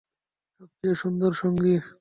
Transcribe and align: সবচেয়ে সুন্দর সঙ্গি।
সবচেয়ে 0.55 0.95
সুন্দর 0.95 1.31
সঙ্গি। 1.41 1.73